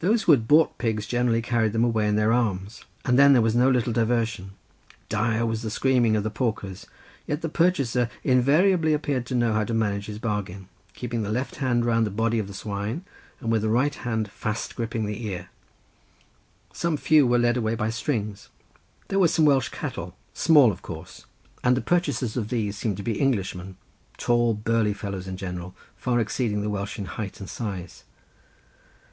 [0.00, 3.54] Those who bought pigs generally carried them away in their arms; and then there was
[3.54, 4.54] no little diversion;
[5.08, 6.84] dire was the screaming of the porkers,
[7.28, 11.62] yet the purchaser invariably appeared to know how to manage his bargain, keeping the left
[11.62, 13.04] arm round the body of the swine
[13.38, 18.48] and with the right hand fast griping the ear—some few were led away by strings.
[19.06, 21.24] There were some Welsh cattle, small of course,
[21.62, 23.76] and the purchasers of these seemed to be Englishmen,
[24.16, 28.02] tall burly fellows in general, far exceeding the Welsh in height and size.